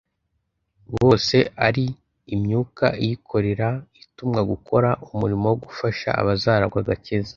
[0.95, 1.85] bose ari
[2.35, 3.69] imyuka iyikorera,
[4.03, 7.29] itumwa gukora umurimo wo gufasha abazaragwa agakiza.»